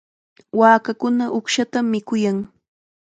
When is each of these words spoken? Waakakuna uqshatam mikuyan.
Waakakuna 0.59 1.25
uqshatam 1.37 1.85
mikuyan. 1.93 2.37